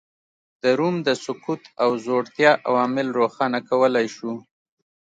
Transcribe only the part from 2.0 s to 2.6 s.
ځوړتیا